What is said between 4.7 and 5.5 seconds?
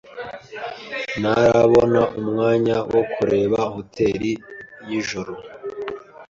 yijoro.